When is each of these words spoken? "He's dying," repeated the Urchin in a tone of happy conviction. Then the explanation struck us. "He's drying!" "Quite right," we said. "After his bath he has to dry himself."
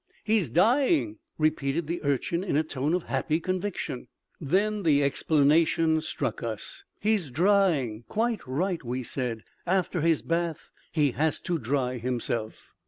"He's 0.23 0.49
dying," 0.49 1.19
repeated 1.37 1.85
the 1.85 2.03
Urchin 2.03 2.43
in 2.43 2.55
a 2.57 2.63
tone 2.63 2.95
of 2.95 3.03
happy 3.03 3.39
conviction. 3.39 4.07
Then 4.39 4.81
the 4.81 5.03
explanation 5.03 6.01
struck 6.01 6.41
us. 6.41 6.83
"He's 6.99 7.29
drying!" 7.29 8.05
"Quite 8.09 8.41
right," 8.47 8.83
we 8.83 9.03
said. 9.03 9.43
"After 9.67 10.01
his 10.01 10.23
bath 10.23 10.71
he 10.91 11.11
has 11.11 11.39
to 11.41 11.59
dry 11.59 11.99
himself." 11.99 12.71